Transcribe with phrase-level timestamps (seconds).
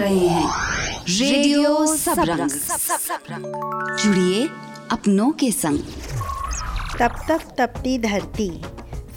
[0.00, 0.48] रहे हैं।
[1.10, 2.50] रेडियो सबरंग।
[3.96, 4.48] जुड़िए
[4.90, 5.78] अपनों के संग।
[6.98, 8.50] तप तप तपती धरती,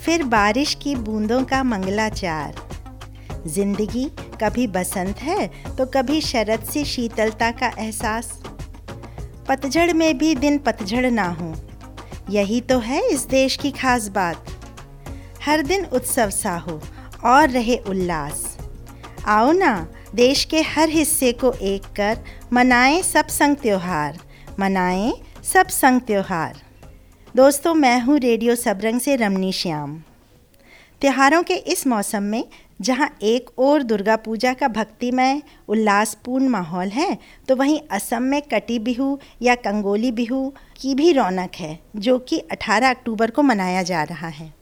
[0.04, 2.62] फिर बारिश की बूंदों का मंगलाचार
[3.46, 4.04] ज़िंदगी
[4.40, 8.32] कभी बसंत है तो कभी शरद से शीतलता का एहसास।
[9.48, 11.54] पतझड़ में भी दिन पतझड़ ना हो,
[12.30, 14.46] यही तो है इस देश की खास बात।
[15.44, 16.80] हर दिन उत्सव सा हो
[17.24, 18.44] और रहे उल्लास।
[19.28, 19.74] आओ ना
[20.14, 22.18] देश के हर हिस्से को एक कर
[22.52, 24.18] मनाएँ सब संग त्यौहार,
[24.60, 25.12] मनाएँ
[25.44, 26.60] सब संग त्यौहार।
[27.34, 29.98] दोस्तों, मैं हूँ रेडियो सबरंग से रमनी श्याम।
[31.02, 32.44] त्योहारों के इस मौसम में
[32.80, 37.18] जहाँ एक और दुर्गा पूजा का भक्तिमय, उल्लासपूर्ण माहौल है
[37.48, 40.48] तो वहीं असम में कटी बिहू या कंगोली बिहू
[40.80, 44.52] की भी रौनक है, जो कि 18 अक्टूबर को मनाया जा रहा है।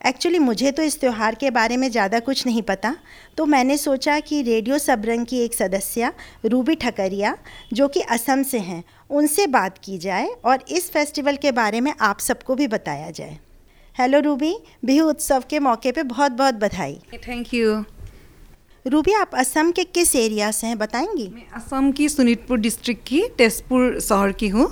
[0.00, 2.94] एक्चुअली मुझे तो इस त्यौहार के बारे में ज़्यादा कुछ नहीं पता।
[3.36, 6.12] तो मैंने सोचा कि रेडियो सबरंग की एक सदस्य
[6.46, 7.36] रूबी ठकरिया
[7.72, 11.92] जो कि असम से हैं उनसे बात की जाए और इस फेस्टिवल के बारे में
[12.00, 13.38] आप सबको भी बताया जाए।
[13.96, 16.98] Hello Ruby. बिहू उत्सव के मौके पे बहुत बहुत बधाई।
[17.28, 17.74] थैंक यू
[18.84, 21.28] रूबी आप असम के किस एरिया से हैं बताएँगी?
[21.28, 24.66] मैं असम की सुनीतपुर डिस्ट्रिक्ट की तेजपुर शहर की हूँ।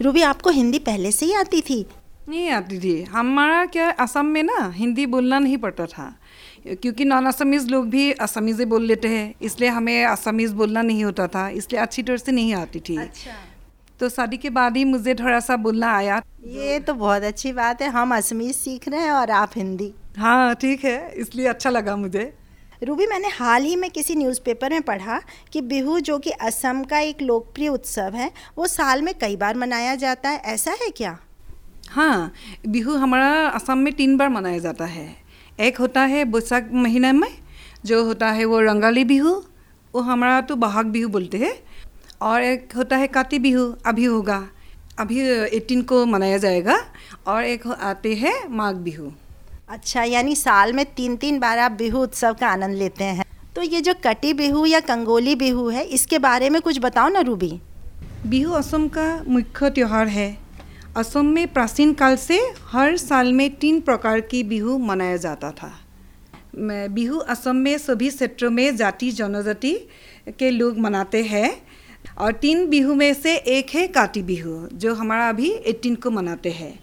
[0.00, 1.84] रूबी आपको हिंदी पहले से ही आती थी?
[2.28, 6.12] नहीं आती थी हमारा क्या असम में ना हिंदी बोलना नहीं पड़ता था।
[6.72, 11.26] क्योंकि नॉन असमीज़ लोग भी असमीज़े बोल लेते हैं इसलिए हमें असमीज़ बोलना नहीं होता
[11.28, 13.32] था इसलिए अच्छी तरह से नहीं आती थी। अच्छा।
[14.00, 17.82] तो शादी के बाद ही मुझे थोड़ा सा बोलना आया। ये तो बहुत अच्छी बात
[17.82, 21.96] है हम असमीज सीख रहे हैं और आप हिंदी। हाँ ठीक है इसलिए अच्छा लगा
[21.96, 22.32] मुझे।
[22.82, 25.20] रूबी मैंने हाल ही में किसी न्यूज़पेपर में पढ़ा
[25.52, 29.56] कि बिहू जो कि असम का एक लोकप्रिय उत्सव है वो साल में कई बार
[29.56, 31.18] मनाया जाता है ऐसा है क्या?
[31.92, 32.32] हाँ
[32.66, 35.06] बिहू हमारा असम में तीन बार मनाया जाता है।
[35.60, 37.28] एक होता है बैसाख महीने में
[37.84, 39.32] जो होता है वो रंगाली बिहू
[39.94, 41.52] वो हमारा तो बहाग बिहू बोलते हैं।
[42.22, 44.42] और एक होता है काती बिहू अभी होगा
[44.98, 45.20] अभी
[45.56, 46.78] एटीन को मनाया जाएगा।
[47.26, 49.10] और एक आते हैं माघ बिहू।
[49.68, 53.24] अच्छा यानी साल में तीन तीन बार आप बिहू उत्सव का आनंद लेते हैं।
[53.56, 57.20] तो ये जो कटी बिहू या कंगोली बिहू है इसके बारे में कुछ बताओ ना
[57.20, 57.58] रूबी।
[58.26, 60.41] बिहू असम का मुख्य त्यौहार है।
[60.96, 65.70] असम में प्राचीन काल से हर साल में तीन प्रकार की बिहू मनाया जाता था।
[66.88, 69.72] बिहू असम में सभी क्षेत्रों में जाति जनजाति
[70.38, 71.50] के लोग मनाते हैं
[72.18, 76.50] और तीन बिहू में से एक है काटी बिहू जो हमारा अभी एटीन को मनाते
[76.50, 76.78] हैं।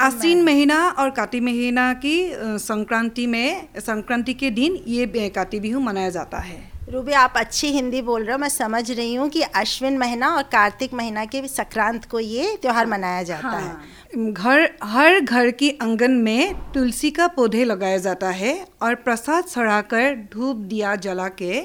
[0.00, 2.16] आश्विन महीना और काटी महीना की
[2.60, 8.00] संक्रांति में संक्रांति के दिन ये काटी बिहू मनाया जाता है। रूबी, आप अच्छी हिंदी
[8.02, 12.04] बोल रहे हो। मैं समझ रही हूँ कि अश्विन महीना और कार्तिक महीना के संक्रांत
[12.04, 13.84] को ये त्यौहार मनाया जाता हाँ।
[14.16, 19.44] है। घर, हर घर की आँगन में तुलसी का पौधे लगाया जाता है और प्रसाद
[19.44, 21.62] चढ़ाकर धूप दिया जला के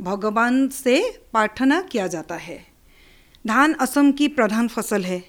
[0.00, 1.00] भगवान से
[1.32, 2.66] प्रार्थना किया जाता है।
[3.46, 5.24] धान असम की प्रधान फ़सल है।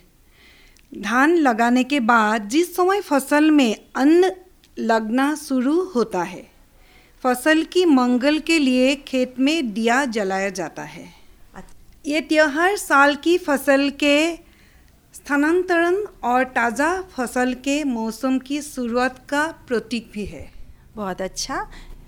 [0.97, 4.31] धान लगाने के बाद जिस समय फ़सल में अन्न
[4.79, 6.56] लगना शुरू होता है
[7.23, 11.07] फ़सल की मंगल के लिए खेत में दिया जलाया जाता है।
[12.05, 14.17] ये त्यौहार साल की फ़सल के
[15.13, 20.49] स्थानांतरण और ताज़ा फ़सल के मौसम की शुरुआत का प्रतीक भी है।
[20.95, 21.67] बहुत अच्छा।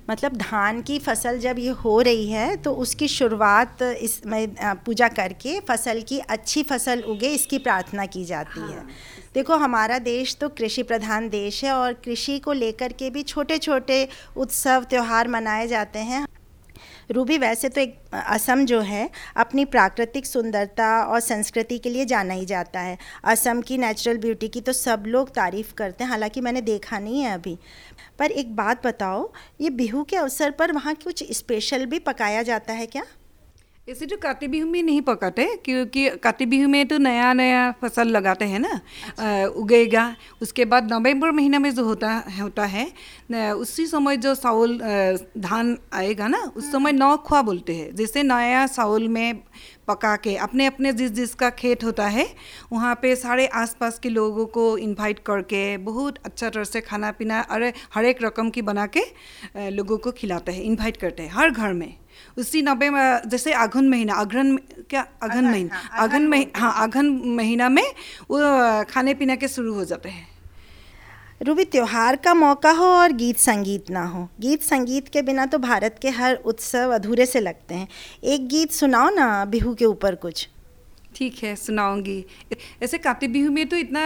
[0.10, 4.56] मतलब धान की फ़सल जब ये हो रही है तो उसकी शुरुआत इसमें
[4.86, 8.86] पूजा करके फ़सल की अच्छी फ़सल उगे इसकी प्रार्थना की जाती हाँ। है।
[9.36, 13.58] देखो, हमारा देश तो कृषि प्रधान देश है और कृषि को लेकर के भी छोटे
[13.58, 14.08] छोटे
[14.38, 16.26] उत्सव, त्यौहार मनाए जाते हैं।
[17.12, 22.34] रूबी, वैसे तो एक असम जो है, अपनी प्राकृतिक सुंदरता और संस्कृति के लिए जाना
[22.34, 26.42] ही जाता है। असम की नेचुरल ब्यूटी की तो सब लोग तारीफ़ करते हैं, हालाँकि
[26.42, 27.58] मैंने देखा नहीं है अभी।
[28.20, 29.32] पर एक बात बताओ,
[29.62, 33.04] ये बिहू के अवसर पर वहाँ कुछ स्पेशल भी पकाया जाता है क्या?
[33.88, 38.08] इसे तो काति बिहू में नहीं पकाते क्योंकि काति बिहू में तो नया नया फ़सल
[38.08, 40.04] लगाते हैं ना अच्छा। उगेगा
[40.42, 42.12] उसके बाद नवंबर महीना में जो होता
[42.42, 42.86] होता है
[43.54, 44.78] उसी समय जो चावल
[45.38, 49.42] धान आएगा ना उस हाँ। समय नौ खुआ बोलते हैं जैसे नया चावल में
[49.88, 52.28] पका के अपने अपने जिस जिसका खेत होता है
[52.72, 57.40] वहाँ पे सारे आसपास के लोगों को इनवाइट करके बहुत अच्छा तरह से खाना पीना
[57.50, 59.04] अरे हर एक रकम की बना के
[59.72, 61.94] लोगों को खिलाते हैं इनवाइट करते हैं हर घर में
[62.38, 62.90] उसी नब्बे
[63.30, 64.56] जैसे अघन महीना अघ्रन
[64.90, 65.06] क्या?
[65.24, 67.84] अघन महीना। हाँ, अघन महीना। हाँ अघन महीना में
[68.32, 70.28] वो खाने पीने के शुरू हो जाते हैं।
[71.42, 75.58] रूबी त्यौहार का मौका हो और गीत संगीत ना हो। गीत संगीत के बिना तो
[75.58, 77.88] भारत के हर उत्सव अधूरे से लगते हैं।
[78.24, 80.48] एक गीत सुनाओ ना बिहू के ऊपर कुछ।
[81.16, 82.26] ठीक है, सुनाऊँगी।
[82.84, 84.02] ऐसे काति बिहू में तो इतना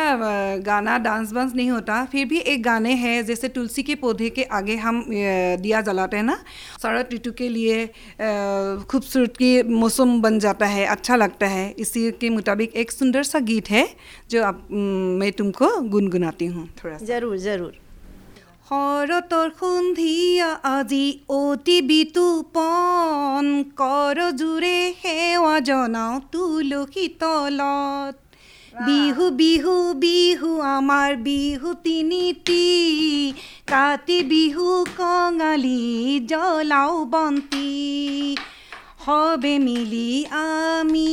[0.66, 4.44] गाना डांस वांस नहीं होता, फिर भी एक गाने हैं, जैसे तुलसी के पौधे के
[4.52, 6.38] आगे हम दिया जलाते हैं ना,
[6.82, 7.86] शरद ऋतु के लिए
[8.18, 13.40] खूबसूरत की मौसम बन जाता है अच्छा लगता है। इसी के मुताबिक एक सुंदर सा
[13.42, 13.88] गीत है,
[14.30, 17.82] जो आप, मैं तुमको गुनगुनाती हूँ, थोड़ा ज़रूर ज़रूर।
[18.70, 28.16] শৰতৰ সন্ধিয়া আজি অতি বিতুপন কৰ জোৰে সেৱা জনাওঁ তুলসী তলত।
[28.86, 32.66] বিহু বিহু বিহু আমাৰ বিহু তিনিটি।
[33.68, 37.70] কাতি বিহু কঙালী জ্বলাও বন্তি।
[39.05, 40.09] সবে মিলি
[40.39, 41.11] আমি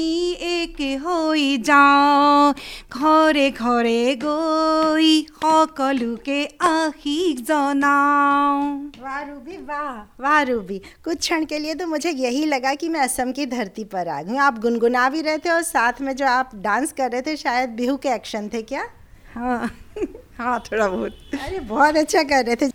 [0.51, 2.53] একে হৈ যাওঁ
[2.95, 5.09] ঘৰে ঘৰে গৈ
[5.41, 6.39] সকলোকে
[6.69, 8.59] আশীষ জনাওঁ
[9.05, 9.91] वाह रूबी वाह
[10.23, 13.83] वाह रूबी कुछ क्षण के लिए तो मुझे यही लगा कि मैं असम की धरती
[13.93, 16.91] पर आ गई हूँ। आप गुनगुना भी रहे थे और साथ में जो आप डांस
[16.99, 18.83] कर रहे थे शायद बिहू के एक्शन थे क्या
[19.35, 19.59] हाँ
[20.39, 21.13] हाँ थोड़ा बहुत
[21.43, 22.69] अरे बहुत अच्छा कर रहे थे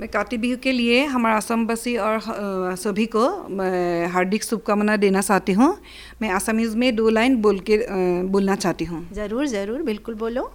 [0.00, 3.22] मैं काति बिहू के लिए हमारा असमवासी और अ, सभी को
[3.58, 5.70] मैं हार्दिक शुभकामना देना चाहती हूँ
[6.22, 7.94] मैं आसामीज़ में दो लाइन बोल के अ,
[8.34, 10.50] बोलना चाहती हूँ ज़रूर ज़रूर बिल्कुल बोलो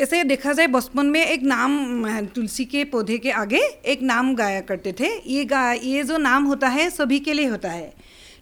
[0.00, 1.72] ऐसे देखा जाए बचपन में एक नाम
[2.08, 3.60] अ, तुलसी के पौधे के आगे
[3.94, 7.46] एक नाम गाया करते थे ये गा ये जो नाम होता है सभी के लिए
[7.48, 7.92] होता है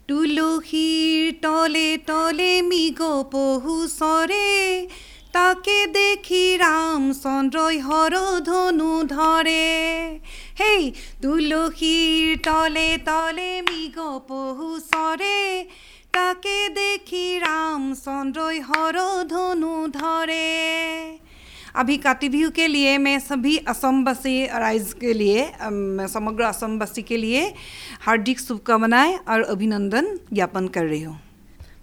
[0.09, 3.01] তুলসীৰ তলে তলে মৃগ
[3.33, 4.47] পহু চৰে
[5.37, 9.65] তাকে দেখি ৰামচন্দ্ৰই হৰধনু ধৰে
[10.61, 10.83] হেই
[11.23, 13.97] তুলসীৰ তলে তলে মৃগ
[14.29, 15.41] পহু চৰে
[16.15, 20.49] তাকে দেখি रामचंद्र हरधनु धरे
[21.75, 24.35] अभी काति बिहू के लिए मैं सभी असमवासी
[24.65, 27.43] राइज के लिए अम, समग्र असमवासी के लिए
[28.03, 31.19] हार्दिक शुभकामनाएं और अभिनंदन ज्ञापन कर रही हूँ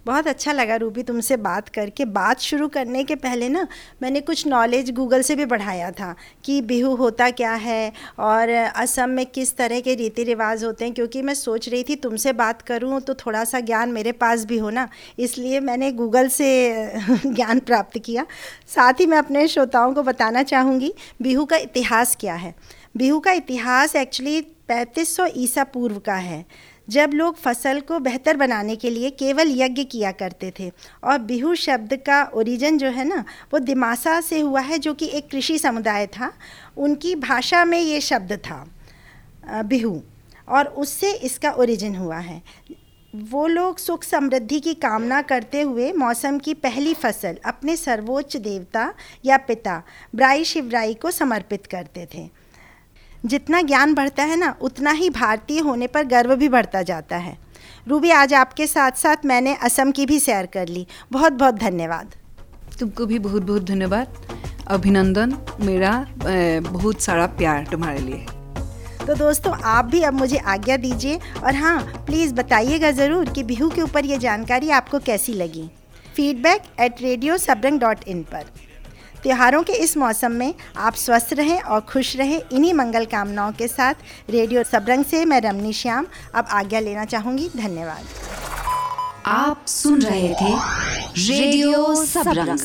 [0.05, 3.67] बहुत अच्छा लगा रूबी तुमसे बात करके। बात शुरू करने के पहले ना,
[4.03, 6.13] मैंने कुछ नॉलेज गूगल से भी बढ़ाया था
[6.45, 10.93] कि बिहू होता क्या है और असम में किस तरह के रीति रिवाज होते हैं,
[10.93, 14.57] क्योंकि मैं सोच रही थी तुमसे बात करूँ तो थोड़ा सा ज्ञान मेरे पास भी
[14.57, 14.87] हो ना,
[15.19, 16.49] इसलिए मैंने गूगल से
[17.25, 18.25] ज्ञान प्राप्त किया।
[18.67, 22.53] साथ ही मैं अपने श्रोताओं को बताना चाहूँगी, बिहू का इतिहास क्या है?
[22.97, 26.45] बिहू का इतिहास एक्चुअली 3500 ईसा पूर्व का है।
[26.87, 30.71] जब लोग फ़सल को बेहतर बनाने के लिए केवल यज्ञ किया करते थे
[31.03, 33.23] और बिहू शब्द का ओरिजिन जो है ना,
[33.53, 36.31] वो दिमासा से हुआ है, जो कि एक कृषि समुदाय था,
[36.77, 38.65] उनकी भाषा में ये शब्द था
[39.63, 40.01] बिहू,
[40.47, 42.41] और उससे इसका ओरिजिन हुआ है।
[43.13, 48.93] वो लोग सुख समृद्धि की कामना करते हुए मौसम की पहली फ़सल अपने सर्वोच्च देवता
[49.25, 49.81] या पिता,
[50.15, 52.29] ब्राई शिवराई को समर्पित करते थे।
[53.25, 57.37] जितना ज्ञान बढ़ता है ना उतना ही भारतीय होने पर गर्व भी बढ़ता जाता है।
[57.87, 62.15] रूबी आज आपके साथ साथ मैंने असम की भी सैर कर ली। बहुत बहुत धन्यवाद।
[62.79, 64.07] तुमको भी बहुत बहुत धन्यवाद।
[64.67, 65.91] अभिनंदन। मेरा
[66.61, 68.25] बहुत सारा प्यार तुम्हारे लिए।
[69.07, 73.69] तो दोस्तों आप भी अब मुझे आज्ञा दीजिए। और हाँ प्लीज़ बताइएगा ज़रूर कि बिहू
[73.69, 75.69] के ऊपर ये जानकारी आपको कैसी लगी।
[76.15, 78.45] Feedback at radio Sabrang dot in पर।
[79.25, 83.67] त्योहारों के इस मौसम में आप स्वस्थ रहें और खुश रहें। इन्हीं मंगल कामनाओं के
[83.67, 83.93] साथ
[84.29, 86.05] रेडियो सबरंग से मैं रमनी श्याम
[86.35, 88.05] अब आज्ञा लेना चाहूँगी। धन्यवाद।
[89.25, 90.53] आप सुन रहे थे
[91.27, 92.59] रेडियो सबरंग।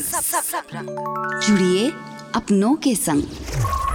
[1.41, 1.89] जुड़िए
[2.35, 3.90] अपनों के संग।